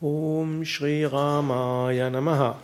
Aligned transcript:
Om 0.00 0.64
Shri 0.64 1.04
Ramaya 1.04 2.08
Namaha. 2.08 2.54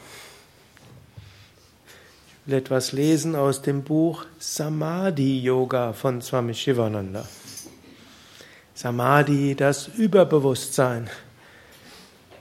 Ich 2.47 2.53
will 2.53 2.59
etwas 2.59 2.93
lesen 2.93 3.35
aus 3.35 3.61
dem 3.61 3.83
Buch 3.83 4.25
Samadhi 4.39 5.41
Yoga 5.41 5.93
von 5.95 6.23
Swami 6.23 6.55
Shivananda. 6.55 7.27
Samadhi, 8.75 9.57
das 9.57 9.89
Überbewusstsein, 9.89 11.11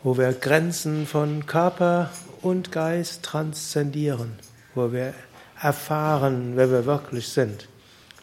wo 0.03 0.15
wir 0.15 0.31
Grenzen 0.31 1.07
von 1.07 1.47
Körper 1.47 2.11
und 2.43 2.71
Geist 2.71 3.23
transzendieren, 3.23 4.33
wo 4.75 4.91
wir 4.91 5.15
erfahren, 5.59 6.51
wer 6.53 6.69
wir 6.69 6.85
wirklich 6.85 7.29
sind. 7.29 7.67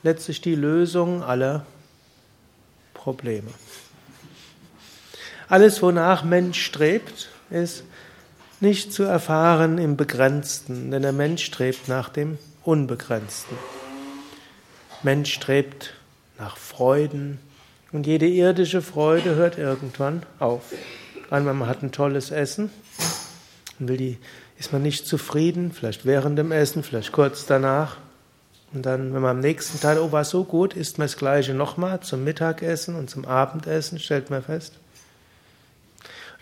Letztlich 0.04 0.40
die 0.40 0.54
Lösung 0.54 1.24
aller 1.24 1.66
Probleme. 2.94 3.50
Alles, 5.50 5.82
wonach 5.82 6.22
Mensch 6.22 6.64
strebt, 6.64 7.28
ist 7.50 7.82
nicht 8.60 8.92
zu 8.92 9.02
erfahren 9.02 9.78
im 9.78 9.96
Begrenzten, 9.96 10.92
denn 10.92 11.02
der 11.02 11.10
Mensch 11.10 11.44
strebt 11.44 11.88
nach 11.88 12.08
dem 12.08 12.38
Unbegrenzten. 12.62 13.58
Mensch 15.02 15.34
strebt 15.34 15.94
nach 16.38 16.56
Freuden 16.56 17.40
und 17.90 18.06
jede 18.06 18.28
irdische 18.28 18.80
Freude 18.80 19.34
hört 19.34 19.58
irgendwann 19.58 20.22
auf. 20.38 20.62
Einmal 21.30 21.54
man 21.54 21.68
hat 21.68 21.82
ein 21.82 21.90
tolles 21.90 22.30
Essen 22.30 22.70
und 23.80 23.88
will 23.88 23.96
die, 23.96 24.18
ist 24.56 24.72
man 24.72 24.82
nicht 24.82 25.04
zufrieden, 25.04 25.72
vielleicht 25.72 26.06
während 26.06 26.38
dem 26.38 26.52
Essen, 26.52 26.84
vielleicht 26.84 27.10
kurz 27.10 27.44
danach. 27.44 27.96
Und 28.72 28.86
dann, 28.86 29.12
wenn 29.12 29.22
man 29.22 29.38
am 29.38 29.40
nächsten 29.40 29.80
Tag, 29.80 29.98
oh, 29.98 30.12
war 30.12 30.24
so 30.24 30.44
gut, 30.44 30.74
isst 30.74 30.98
man 30.98 31.08
das 31.08 31.16
Gleiche 31.16 31.54
nochmal 31.54 31.98
zum 31.98 32.22
Mittagessen 32.22 32.94
und 32.94 33.10
zum 33.10 33.24
Abendessen, 33.24 33.98
stellt 33.98 34.30
man 34.30 34.44
fest. 34.44 34.74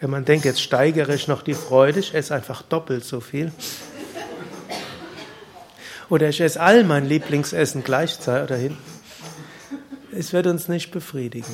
Wenn 0.01 0.11
man 0.11 0.25
denkt, 0.25 0.45
jetzt 0.45 0.63
steigere 0.63 1.15
ich 1.15 1.27
noch 1.27 1.43
die 1.43 1.55
Freude, 1.55 1.99
ich 1.99 2.15
esse 2.15 2.35
einfach 2.35 2.63
doppelt 2.63 3.05
so 3.05 3.21
viel. 3.21 3.51
Oder 6.09 6.29
ich 6.29 6.41
esse 6.41 6.61
all 6.61 6.85
mein 6.85 7.07
Lieblingsessen 7.07 7.83
gleichzeitig 7.83 8.49
dahin. 8.49 8.77
Es 10.13 10.33
wird 10.33 10.47
uns 10.47 10.69
nicht 10.69 10.91
befriedigen. 10.91 11.53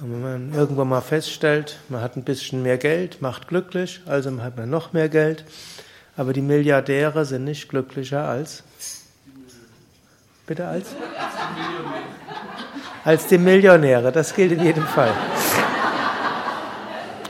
Und 0.00 0.12
wenn 0.12 0.22
man 0.22 0.54
irgendwann 0.54 0.88
mal 0.88 1.00
feststellt, 1.00 1.78
man 1.88 2.02
hat 2.02 2.16
ein 2.16 2.24
bisschen 2.24 2.62
mehr 2.62 2.78
Geld, 2.78 3.22
macht 3.22 3.48
glücklich, 3.48 4.02
also 4.06 4.42
hat 4.42 4.56
man 4.56 4.68
noch 4.68 4.92
mehr 4.92 5.08
Geld, 5.08 5.44
aber 6.16 6.32
die 6.32 6.42
Milliardäre 6.42 7.24
sind 7.24 7.44
nicht 7.44 7.68
glücklicher 7.68 8.28
als 8.28 8.62
bitte 10.46 10.66
als 10.66 10.88
als 13.04 13.26
die 13.26 13.38
Millionäre, 13.38 14.12
das 14.12 14.34
gilt 14.34 14.52
in 14.52 14.62
jedem 14.62 14.86
Fall. 14.86 15.12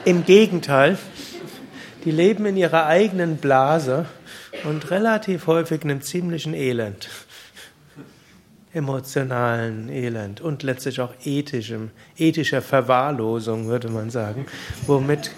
Im 0.04 0.26
Gegenteil, 0.26 0.98
die 2.04 2.10
leben 2.10 2.44
in 2.44 2.58
ihrer 2.58 2.84
eigenen 2.84 3.38
Blase 3.38 4.04
und 4.64 4.90
relativ 4.90 5.46
häufig 5.46 5.82
in 5.82 5.90
einem 5.90 6.02
ziemlichen 6.02 6.52
Elend. 6.52 7.08
Emotionalen 8.74 9.88
Elend 9.88 10.42
und 10.42 10.62
letztlich 10.62 11.00
auch 11.00 11.14
ethischem, 11.24 11.90
ethischer 12.18 12.60
Verwahrlosung, 12.60 13.66
würde 13.66 13.88
man 13.88 14.10
sagen, 14.10 14.44
womit 14.86 15.30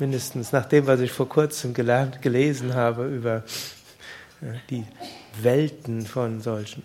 mindestens 0.00 0.50
nach 0.50 0.64
dem, 0.64 0.88
was 0.88 0.98
ich 0.98 1.12
vor 1.12 1.28
kurzem 1.28 1.72
gelernt, 1.72 2.20
gelesen 2.20 2.74
habe 2.74 3.06
über 3.06 3.44
äh, 4.40 4.54
die 4.70 4.84
Welten 5.40 6.04
von 6.04 6.40
solchen. 6.40 6.82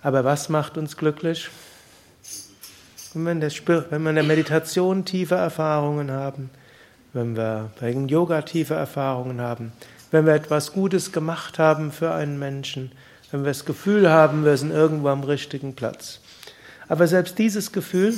Aber 0.00 0.24
was 0.24 0.48
macht 0.48 0.78
uns 0.78 0.96
glücklich? 0.96 1.50
Wenn 3.16 3.24
wir, 3.24 3.32
in 3.32 3.40
der, 3.40 3.50
wenn 3.90 4.02
wir 4.02 4.10
in 4.10 4.16
der 4.16 4.24
Meditation 4.24 5.06
tiefe 5.06 5.36
Erfahrungen 5.36 6.10
haben, 6.10 6.50
wenn 7.14 7.34
wir 7.34 7.70
bei 7.80 7.90
Yoga 7.90 8.42
tiefe 8.42 8.74
Erfahrungen 8.74 9.40
haben, 9.40 9.72
wenn 10.10 10.26
wir 10.26 10.34
etwas 10.34 10.72
Gutes 10.72 11.12
gemacht 11.12 11.58
haben 11.58 11.92
für 11.92 12.12
einen 12.12 12.38
Menschen, 12.38 12.92
wenn 13.30 13.40
wir 13.40 13.48
das 13.48 13.64
Gefühl 13.64 14.10
haben, 14.10 14.44
wir 14.44 14.56
sind 14.56 14.70
irgendwo 14.70 15.08
am 15.08 15.24
richtigen 15.24 15.74
Platz. 15.74 16.20
Aber 16.88 17.06
selbst 17.06 17.38
dieses 17.38 17.72
Gefühl 17.72 18.14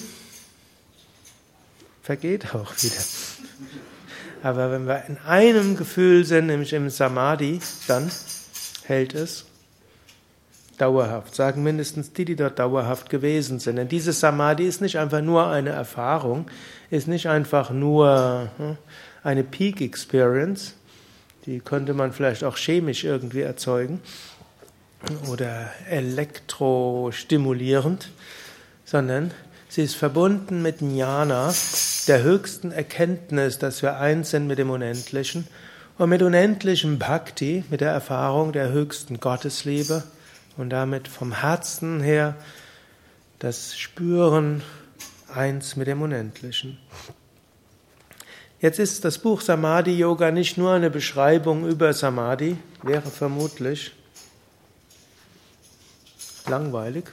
vergeht 2.03 2.55
auch 2.55 2.75
wieder. 2.83 3.03
Aber 4.43 4.73
wenn 4.73 4.87
wir 4.87 5.05
in 5.07 5.17
einem 5.19 5.77
Gefühl 5.77 6.25
sind, 6.25 6.47
nämlich 6.47 6.73
im 6.73 6.91
Samadhi, 6.91 7.61
dann 7.87 8.11
hält 8.85 9.15
es 9.15 9.48
dauerhaft, 10.79 11.35
sagen 11.35 11.63
mindestens 11.63 12.13
die, 12.13 12.25
die 12.25 12.37
dort 12.37 12.59
dauerhaft 12.59 13.11
gewesen 13.11 13.61
sind. 13.61 13.77
Denn 13.77 13.89
dieses 13.89 14.21
Samadhi 14.21 14.65
ist 14.65 14.81
nicht 14.81 14.99
einfach 14.99 15.21
nur 15.21 15.49
eine 15.49 15.69
Erfahrung, 15.71 16.47
ist 16.91 17.09
nicht 17.09 17.29
einfach 17.29 17.71
nur 17.71 18.49
hm, 18.57 18.79
eine 19.23 19.45
Peak 19.45 19.81
Experience, 19.81 20.75
die 21.47 21.61
könnte 21.61 21.95
man 21.95 22.13
vielleicht 22.13 22.43
auch 22.45 22.57
chemisch 22.57 23.05
irgendwie 23.05 23.43
erzeugen 23.43 24.01
oder 25.31 25.71
elektrostimulierend, 25.89 28.11
sondern 28.85 29.31
sie 29.69 29.83
ist 29.83 29.95
verbunden 29.97 30.63
mit 30.63 30.81
Jnana, 30.81 31.53
der 32.07 32.23
höchsten 32.23 32.73
Erkenntnis, 32.73 33.59
dass 33.59 33.83
wir 33.83 33.99
eins 33.99 34.31
sind 34.31 34.47
mit 34.47 34.59
dem 34.59 34.71
Unendlichen 34.71 35.47
und 35.99 36.09
mit 36.09 36.23
unendlichem 36.23 36.99
Bhakti, 36.99 37.65
mit 37.71 37.81
der 37.81 37.93
Erfahrung 37.93 38.53
der 38.53 38.71
höchsten 38.71 39.21
Gottesliebe 39.21 40.03
und 40.59 40.71
damit 40.71 41.09
vom 41.09 41.33
Herzen 41.33 42.01
her 42.01 42.37
das 43.39 43.79
Spüren 43.79 44.63
eins 45.33 45.77
mit 45.77 45.87
dem 45.87 46.03
Unendlichen. 46.03 46.79
Jetzt 48.61 48.81
ist 48.81 49.05
das 49.05 49.19
Buch 49.19 49.41
Samadhi 49.41 49.97
Yoga 49.97 50.33
nicht 50.33 50.59
nur 50.59 50.73
eine 50.73 50.91
Beschreibung 50.91 51.67
über 51.67 51.93
Samadhi, 51.93 52.57
wäre 52.83 53.09
vermutlich 53.09 53.93
langweilig, 56.49 57.05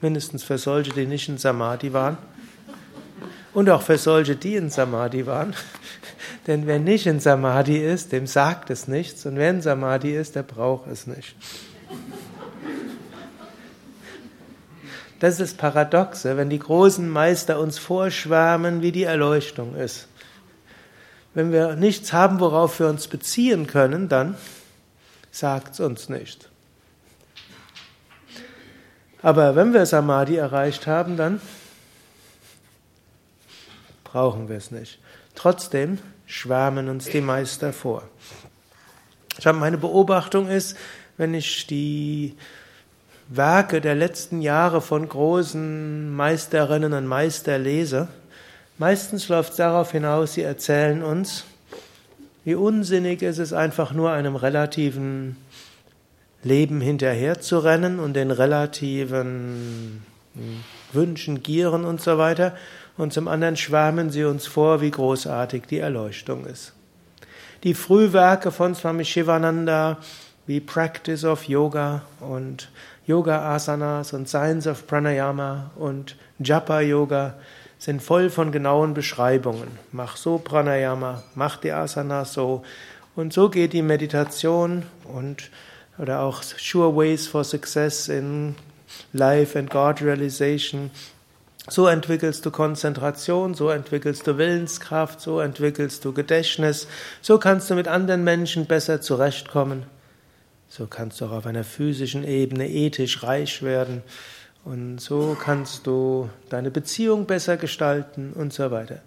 mindestens 0.00 0.42
für 0.42 0.58
solche, 0.58 0.92
die 0.92 1.06
nicht 1.06 1.28
in 1.28 1.38
Samadhi 1.38 1.92
waren 1.92 2.18
und 3.52 3.70
auch 3.70 3.82
für 3.82 3.98
solche, 3.98 4.34
die 4.34 4.56
in 4.56 4.68
Samadhi 4.68 5.26
waren. 5.26 5.54
Denn 6.48 6.66
wer 6.66 6.80
nicht 6.80 7.06
in 7.06 7.20
Samadhi 7.20 7.78
ist, 7.78 8.10
dem 8.10 8.26
sagt 8.26 8.68
es 8.70 8.88
nichts 8.88 9.24
und 9.26 9.36
wer 9.36 9.50
in 9.50 9.62
Samadhi 9.62 10.16
ist, 10.16 10.34
der 10.34 10.42
braucht 10.42 10.88
es 10.88 11.06
nicht. 11.06 11.36
Das 15.24 15.40
ist 15.40 15.52
das 15.52 15.54
Paradoxe, 15.54 16.36
wenn 16.36 16.50
die 16.50 16.58
großen 16.58 17.08
Meister 17.08 17.58
uns 17.58 17.78
vorschwärmen, 17.78 18.82
wie 18.82 18.92
die 18.92 19.04
Erleuchtung 19.04 19.74
ist. 19.74 20.06
Wenn 21.32 21.50
wir 21.50 21.76
nichts 21.76 22.12
haben, 22.12 22.40
worauf 22.40 22.78
wir 22.78 22.88
uns 22.88 23.08
beziehen 23.08 23.66
können, 23.66 24.10
dann 24.10 24.36
sagt 25.30 25.72
es 25.72 25.80
uns 25.80 26.10
nicht. 26.10 26.50
Aber 29.22 29.56
wenn 29.56 29.72
wir 29.72 29.86
Samadhi 29.86 30.36
erreicht 30.36 30.86
haben, 30.86 31.16
dann 31.16 31.40
brauchen 34.04 34.50
wir 34.50 34.58
es 34.58 34.70
nicht. 34.70 34.98
Trotzdem 35.34 36.00
schwärmen 36.26 36.90
uns 36.90 37.06
die 37.06 37.22
Meister 37.22 37.72
vor. 37.72 38.02
Ich 39.38 39.46
habe 39.46 39.56
meine 39.56 39.78
Beobachtung 39.78 40.48
ist, 40.48 40.76
wenn 41.16 41.32
ich 41.32 41.66
die 41.66 42.36
Werke 43.36 43.80
der 43.80 43.94
letzten 43.94 44.40
Jahre 44.40 44.80
von 44.80 45.08
großen 45.08 46.14
Meisterinnen 46.14 46.92
und 46.92 47.06
Meister 47.06 47.58
lese, 47.58 48.08
meistens 48.78 49.28
läuft 49.28 49.50
es 49.50 49.56
darauf 49.56 49.92
hinaus, 49.92 50.34
sie 50.34 50.42
erzählen 50.42 51.02
uns, 51.02 51.44
wie 52.44 52.54
unsinnig 52.54 53.22
ist 53.22 53.38
es 53.38 53.52
einfach 53.52 53.92
nur 53.92 54.12
einem 54.12 54.36
relativen 54.36 55.36
Leben 56.42 56.80
hinterher 56.80 57.40
zu 57.40 57.58
rennen 57.58 57.98
und 57.98 58.14
den 58.14 58.30
relativen 58.30 60.02
Wünschen, 60.92 61.42
Gieren 61.42 61.84
und 61.84 62.00
so 62.00 62.18
weiter. 62.18 62.54
Und 62.96 63.12
zum 63.12 63.28
anderen 63.28 63.56
schwärmen 63.56 64.10
sie 64.10 64.24
uns 64.24 64.46
vor, 64.46 64.80
wie 64.80 64.90
großartig 64.90 65.64
die 65.68 65.78
Erleuchtung 65.78 66.44
ist. 66.44 66.74
Die 67.64 67.74
Frühwerke 67.74 68.52
von 68.52 68.74
Swami 68.74 69.04
Shivananda, 69.04 69.98
wie 70.46 70.60
Practice 70.60 71.24
of 71.24 71.44
Yoga 71.44 72.02
und 72.20 72.68
Yoga 73.06 73.54
Asanas 73.54 74.12
und 74.14 74.28
Science 74.28 74.66
of 74.66 74.86
Pranayama 74.86 75.70
und 75.76 76.16
Japa 76.38 76.80
Yoga 76.80 77.34
sind 77.78 78.02
voll 78.02 78.30
von 78.30 78.50
genauen 78.50 78.94
Beschreibungen. 78.94 79.68
Mach 79.92 80.16
so 80.16 80.38
Pranayama, 80.38 81.22
mach 81.34 81.56
die 81.58 81.72
Asanas 81.72 82.32
so. 82.32 82.62
Und 83.14 83.32
so 83.32 83.50
geht 83.50 83.74
die 83.74 83.82
Meditation 83.82 84.84
und 85.04 85.50
oder 85.98 86.20
auch 86.20 86.42
Sure 86.42 86.96
Ways 86.96 87.26
for 87.26 87.44
Success 87.44 88.08
in 88.08 88.56
Life 89.12 89.58
and 89.58 89.70
God 89.70 90.00
Realization. 90.00 90.90
So 91.68 91.86
entwickelst 91.86 92.44
du 92.44 92.50
Konzentration, 92.50 93.54
so 93.54 93.70
entwickelst 93.70 94.26
du 94.26 94.36
Willenskraft, 94.36 95.20
so 95.20 95.40
entwickelst 95.40 96.04
du 96.04 96.12
Gedächtnis, 96.12 96.88
so 97.22 97.38
kannst 97.38 97.70
du 97.70 97.74
mit 97.74 97.88
anderen 97.88 98.24
Menschen 98.24 98.66
besser 98.66 99.00
zurechtkommen. 99.00 99.84
So 100.76 100.88
kannst 100.88 101.20
du 101.20 101.26
auch 101.26 101.30
auf 101.30 101.46
einer 101.46 101.62
physischen 101.62 102.24
Ebene 102.24 102.68
ethisch 102.68 103.22
reich 103.22 103.62
werden 103.62 104.02
und 104.64 104.98
so 104.98 105.36
kannst 105.40 105.86
du 105.86 106.28
deine 106.48 106.72
Beziehung 106.72 107.26
besser 107.26 107.56
gestalten 107.56 108.32
und 108.32 108.52
so 108.52 108.72
weiter. 108.72 108.98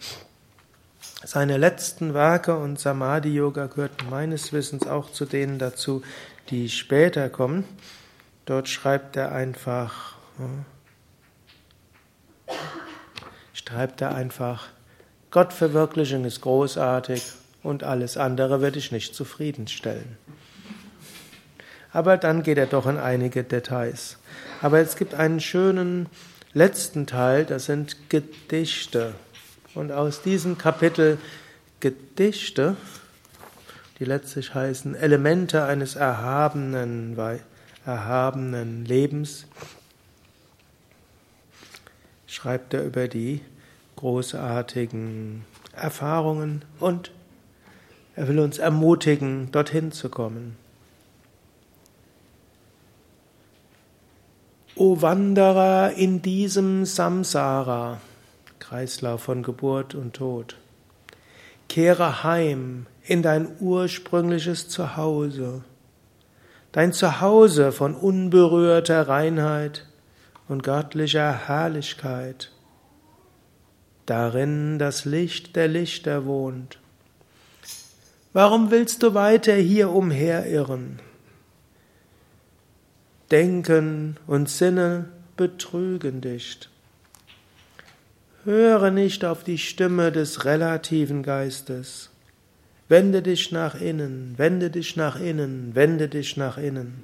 Seine 1.25 1.57
letzten 1.57 2.13
Werke 2.13 2.55
und 2.55 2.79
Samadhi 2.79 3.33
Yoga 3.33 3.65
gehörten 3.65 4.09
meines 4.09 4.53
Wissens 4.53 4.87
auch 4.87 5.11
zu 5.11 5.25
denen 5.25 5.59
dazu, 5.59 6.03
die 6.51 6.69
später 6.69 7.27
kommen. 7.27 7.65
Dort 8.45 8.69
schreibt 8.69 9.17
er 9.17 9.33
einfach, 9.33 10.15
schreibt 13.51 13.99
er 13.99 14.15
einfach, 14.15 14.69
Gottverwirklichung 15.31 16.23
ist 16.23 16.39
großartig 16.39 17.23
und 17.61 17.83
alles 17.83 18.15
andere 18.15 18.61
wird 18.61 18.75
dich 18.75 18.93
nicht 18.93 19.13
zufriedenstellen. 19.13 20.17
Aber 21.97 22.15
dann 22.17 22.43
geht 22.43 22.59
er 22.59 22.67
doch 22.67 22.85
in 22.85 22.99
einige 22.99 23.43
Details. 23.43 24.19
Aber 24.61 24.77
es 24.77 24.97
gibt 24.97 25.15
einen 25.15 25.39
schönen 25.39 26.05
letzten 26.53 27.07
Teil, 27.07 27.43
das 27.43 27.65
sind 27.65 28.11
Gedichte. 28.11 29.15
Und 29.73 29.91
aus 29.91 30.21
diesem 30.21 30.59
Kapitel 30.59 31.17
Gedichte, 31.79 32.75
die 33.97 34.05
letztlich 34.05 34.53
heißen 34.53 34.93
Elemente 34.93 35.63
eines 35.63 35.95
erhabenen, 35.95 37.17
erhabenen 37.83 38.85
Lebens, 38.85 39.47
schreibt 42.27 42.75
er 42.75 42.83
über 42.83 43.07
die 43.07 43.41
großartigen 43.95 45.45
Erfahrungen 45.73 46.63
und 46.79 47.09
er 48.15 48.27
will 48.27 48.37
uns 48.37 48.59
ermutigen, 48.59 49.51
dorthin 49.51 49.91
zu 49.91 50.09
kommen. 50.09 50.66
O 54.79 55.01
Wanderer 55.01 55.93
in 55.93 56.21
diesem 56.21 56.85
Samsara, 56.85 57.99
Kreislauf 58.59 59.23
von 59.23 59.41
Geburt 59.41 59.95
und 59.95 60.13
Tod. 60.13 60.55
Kehre 61.67 62.23
heim 62.23 62.85
in 63.03 63.23
dein 63.23 63.47
ursprüngliches 63.59 64.69
Zuhause, 64.69 65.63
dein 66.73 66.93
Zuhause 66.93 67.71
von 67.71 67.95
unberührter 67.95 69.07
Reinheit 69.07 69.87
und 70.47 70.61
göttlicher 70.61 71.47
Herrlichkeit, 71.47 72.51
darin 74.05 74.77
das 74.77 75.05
Licht 75.05 75.55
der 75.55 75.69
Lichter 75.69 76.27
wohnt. 76.27 76.77
Warum 78.31 78.69
willst 78.69 79.01
du 79.01 79.15
weiter 79.15 79.55
hier 79.55 79.89
umherirren? 79.89 80.99
Denken 83.31 84.17
und 84.25 84.49
Sinne 84.49 85.05
betrügen 85.35 86.21
dich. 86.21 86.59
Höre 88.45 88.91
nicht 88.91 89.25
auf 89.25 89.43
die 89.43 89.57
Stimme 89.57 90.11
des 90.13 90.45
relativen 90.45 91.23
Geistes. 91.23 92.09
Wende 92.87 93.21
dich 93.21 93.51
nach 93.51 93.75
innen, 93.75 94.35
wende 94.37 94.69
dich 94.69 94.95
nach 94.95 95.19
innen, 95.19 95.75
wende 95.75 96.07
dich 96.07 96.37
nach 96.37 96.57
innen. 96.57 97.03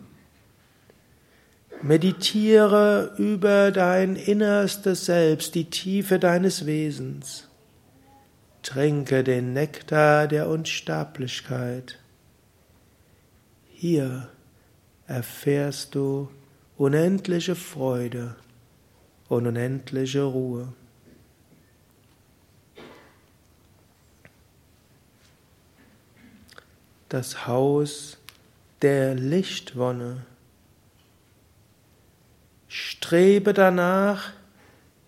Meditiere 1.81 3.13
über 3.17 3.71
dein 3.71 4.15
innerstes 4.15 5.05
Selbst, 5.05 5.53
die 5.55 5.69
Tiefe 5.69 6.19
deines 6.19 6.65
Wesens. 6.65 7.49
Trinke 8.61 9.25
den 9.25 9.51
Nektar 9.51 10.29
der 10.29 10.47
Unsterblichkeit. 10.47 11.99
Hier 13.73 14.29
erfährst 15.07 15.95
du 15.95 16.29
unendliche 16.77 17.55
Freude 17.55 18.35
und 19.29 19.47
unendliche 19.47 20.23
Ruhe. 20.23 20.73
das 27.13 27.45
Haus 27.45 28.17
der 28.81 29.13
Lichtwonne. 29.13 30.25
Strebe 32.67 33.53
danach, 33.53 34.33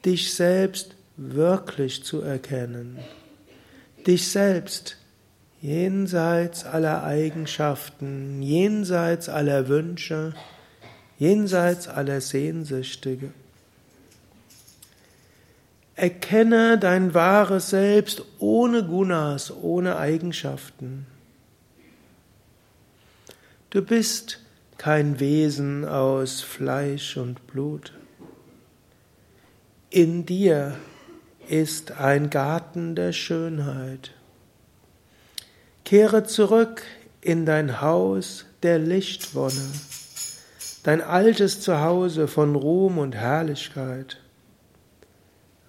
dich 0.05 0.35
selbst 0.35 0.93
wirklich 1.17 2.03
zu 2.03 2.21
erkennen, 2.21 2.99
dich 4.05 4.27
selbst 4.27 4.97
jenseits 5.65 6.63
aller 6.63 7.03
Eigenschaften, 7.03 8.43
jenseits 8.43 9.29
aller 9.29 9.67
Wünsche, 9.67 10.35
jenseits 11.17 11.87
aller 11.87 12.21
Sehnsüchte. 12.21 13.17
Erkenne 15.95 16.77
dein 16.77 17.13
wahres 17.15 17.71
Selbst 17.71 18.23
ohne 18.37 18.83
Gunas, 18.83 19.51
ohne 19.51 19.97
Eigenschaften. 19.97 21.07
Du 23.71 23.81
bist 23.81 24.41
kein 24.77 25.19
Wesen 25.19 25.83
aus 25.85 26.41
Fleisch 26.41 27.17
und 27.17 27.47
Blut. 27.47 27.93
In 29.89 30.25
dir 30.25 30.75
ist 31.47 31.93
ein 31.93 32.29
Garten 32.29 32.95
der 32.95 33.13
Schönheit. 33.13 34.14
Kehre 35.85 36.25
zurück 36.25 36.83
in 37.21 37.45
dein 37.45 37.79
Haus 37.79 38.45
der 38.63 38.79
Lichtwonne, 38.79 39.71
dein 40.83 41.01
altes 41.01 41.61
Zuhause 41.61 42.27
von 42.27 42.55
Ruhm 42.55 42.97
und 42.97 43.15
Herrlichkeit. 43.15 44.21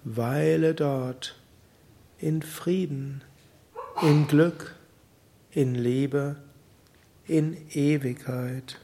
Weile 0.03 0.73
dort 0.73 1.39
in 2.17 2.41
Frieden, 2.41 3.23
in 4.01 4.27
Glück, 4.27 4.75
in 5.51 5.73
Liebe 5.73 6.35
in 7.27 7.57
Ewigkeit. 7.71 8.79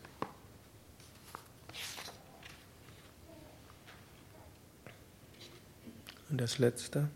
Und 6.29 6.41
das 6.41 6.57
letzte. 6.57 7.09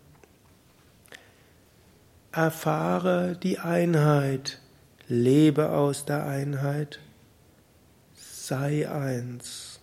Erfahre 2.37 3.35
die 3.41 3.57
Einheit, 3.57 4.59
lebe 5.07 5.71
aus 5.71 6.05
der 6.05 6.27
Einheit, 6.27 6.99
sei 8.13 8.87
eins. 8.87 9.79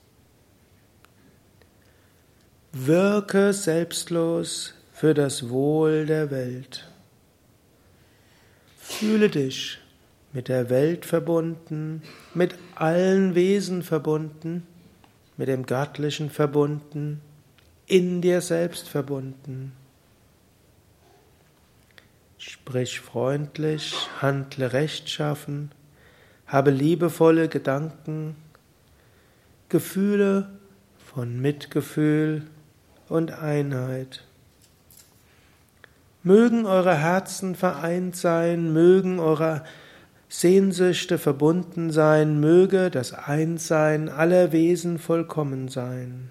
Wirke 2.71 3.53
selbstlos 3.53 4.73
für 4.93 5.15
das 5.15 5.49
Wohl 5.49 6.07
der 6.07 6.31
Welt. 6.31 6.89
Fühle 8.79 9.31
dich 9.31 9.81
mit 10.33 10.47
der 10.47 10.71
Welt 10.71 11.07
verbunden, 11.07 12.03
mit 12.35 12.55
allen 12.77 13.35
Wesen 13.35 13.83
verbunden, 13.83 14.65
mit 15.37 15.49
dem 15.49 15.67
Göttlichen 15.67 16.31
verbunden, 16.31 17.21
in 17.89 18.23
dir 18.23 18.41
selbst 18.41 18.89
verbunden. 18.89 19.73
Sprich 22.47 23.01
freundlich, 23.01 23.95
handle 24.21 24.75
rechtschaffen, 24.75 25.71
habe 26.47 26.71
liebevolle 26.73 27.49
Gedanken, 27.49 28.37
Gefühle 29.71 30.51
von 30.99 31.41
Mitgefühl 31.41 32.43
und 33.09 33.33
Einheit. 33.33 34.25
Mögen 36.23 36.67
eure 36.67 36.95
Herzen 36.95 37.55
vereint 37.55 38.15
sein, 38.15 38.75
mögen 38.75 39.21
eure 39.21 39.65
Sehnsüchte 40.29 41.17
verbunden 41.17 41.91
sein, 41.93 42.41
möge 42.41 42.91
das 42.91 43.15
Einssein 43.15 44.11
aller 44.11 44.53
Wesen 44.53 44.99
vollkommen 44.99 45.69
sein. 45.69 46.31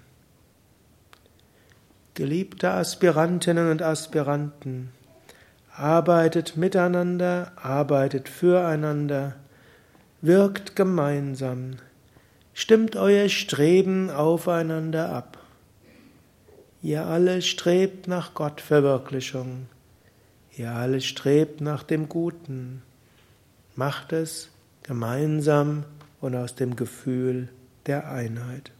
Geliebte 2.14 2.70
Aspirantinnen 2.70 3.68
und 3.68 3.82
Aspiranten, 3.82 4.92
arbeitet 5.76 6.56
miteinander, 6.56 7.52
arbeitet 7.56 8.28
füreinander, 8.28 9.34
wirkt 10.20 10.76
gemeinsam, 10.76 11.76
stimmt 12.52 12.96
euer 12.96 13.28
Streben 13.28 14.10
aufeinander 14.10 15.10
ab. 15.10 15.38
Ihr 16.82 17.06
alle 17.06 17.42
strebt 17.42 18.08
nach 18.08 18.34
Gottverwirklichung, 18.34 19.66
ihr 20.56 20.70
alle 20.70 21.00
strebt 21.00 21.60
nach 21.60 21.82
dem 21.82 22.08
Guten. 22.08 22.82
Macht 23.74 24.12
es 24.12 24.50
gemeinsam 24.84 25.84
und 26.20 26.36
aus 26.36 26.54
dem 26.54 26.76
Gefühl 26.76 27.48
der 27.86 28.10
Einheit. 28.10 28.70